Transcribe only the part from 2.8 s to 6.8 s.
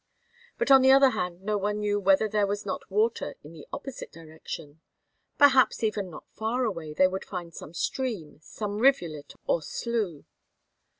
water in the opposite direction. Perhaps even not far